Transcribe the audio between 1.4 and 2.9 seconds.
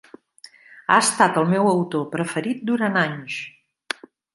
el meu autor preferit